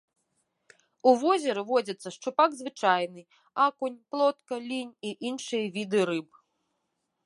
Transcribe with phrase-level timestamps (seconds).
[1.11, 3.21] У возеры водзяцца шчупак звычайны,
[3.69, 6.29] акунь, плотка, лінь і іншыя віды рыб.